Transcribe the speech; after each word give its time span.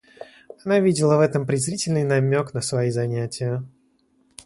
Она 0.65 0.79
видела 0.79 1.17
в 1.17 1.19
этом 1.19 1.45
презрительный 1.45 2.03
намек 2.03 2.55
на 2.55 2.61
свои 2.61 2.89
занятия. 2.89 3.63